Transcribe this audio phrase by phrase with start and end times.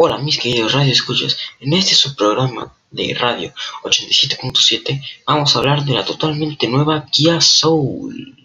[0.00, 5.92] Hola mis queridos radio escuchas, en este subprograma de radio 87.7 vamos a hablar de
[5.92, 8.37] la totalmente nueva Kia Soul.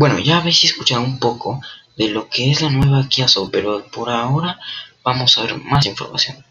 [0.00, 1.60] Bueno, ya habéis escuchado un poco
[1.98, 4.58] de lo que es la nueva Kia Soul, pero por ahora
[5.04, 6.42] vamos a ver más información.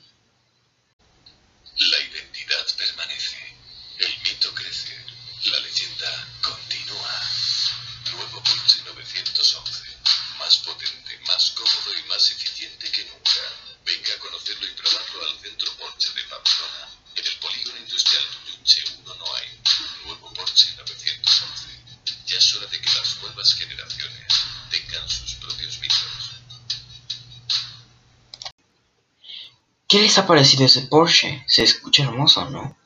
[29.92, 31.44] ¿Qué les ha parecido ese Porsche?
[31.46, 32.78] Se escucha hermoso, ¿no?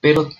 [0.00, 0.30] Pero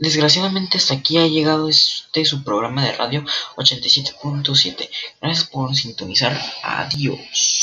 [0.00, 3.24] desgraciadamente hasta aquí ha llegado este su programa de radio
[3.54, 4.90] 87.7.
[5.20, 6.36] Gracias por sintonizar.
[6.64, 7.53] Adiós.